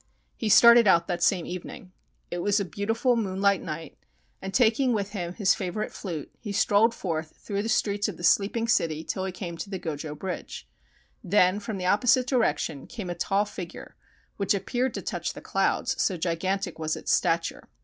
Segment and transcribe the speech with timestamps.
[0.35, 1.91] He started out that same evening.
[2.31, 6.31] It was a beautiful moonlight night, 309 JAPAN and taking with him his favorite flute
[6.39, 9.77] he strolled forth through the streets of the sleeping city till he came to the
[9.77, 10.67] Go jo Bridge.
[11.23, 13.95] Then from the opposite direction came a tall figure
[14.37, 17.69] which appeared to touch the clouds, so gigantic was its stature.